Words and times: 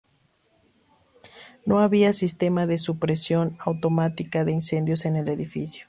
No 1.67 1.77
había 1.77 2.11
sistemas 2.13 2.67
de 2.67 2.79
supresión 2.79 3.55
automática 3.59 4.43
de 4.43 4.51
incendios 4.51 5.05
en 5.05 5.15
el 5.15 5.27
edificio. 5.29 5.79